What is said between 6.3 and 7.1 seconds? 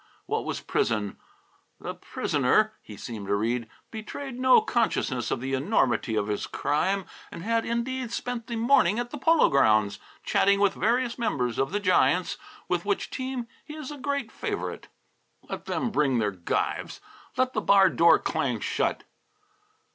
crime,